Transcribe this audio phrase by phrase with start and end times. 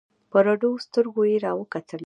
[0.31, 1.99] په رډو سترگو يې راوکتل.